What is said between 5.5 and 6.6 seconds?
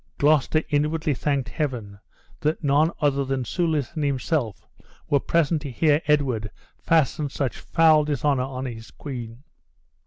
to hear Edward